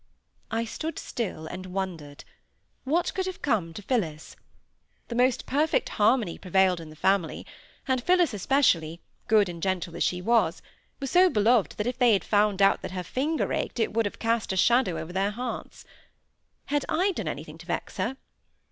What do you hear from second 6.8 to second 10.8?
in the family, and Phillis especially, good and gentle as she was,